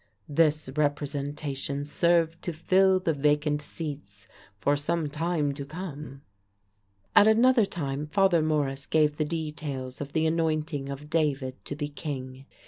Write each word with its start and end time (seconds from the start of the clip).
This 0.27 0.67
representation 0.75 1.85
served 1.85 2.41
to 2.41 2.53
fill 2.53 2.99
the 2.99 3.13
vacant 3.13 3.61
seats 3.61 4.27
for 4.57 4.75
some 4.75 5.09
time 5.09 5.53
to 5.53 5.63
come. 5.63 6.23
At 7.15 7.27
another 7.27 7.65
time 7.67 8.07
Father 8.07 8.41
Morris 8.41 8.87
gave 8.87 9.17
the 9.17 9.25
details 9.25 10.01
of 10.01 10.13
the 10.13 10.25
anointing 10.25 10.89
of 10.89 11.11
David 11.11 11.63
to 11.65 11.75
be 11.75 11.87
king. 11.87 12.47